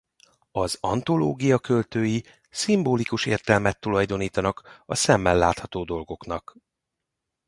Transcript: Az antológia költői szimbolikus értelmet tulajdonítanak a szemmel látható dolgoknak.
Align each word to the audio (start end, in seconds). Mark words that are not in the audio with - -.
Az 0.51 0.77
antológia 0.81 1.59
költői 1.59 2.23
szimbolikus 2.49 3.25
értelmet 3.25 3.79
tulajdonítanak 3.79 4.83
a 4.85 4.95
szemmel 4.95 5.37
látható 5.37 5.83
dolgoknak. 5.83 6.55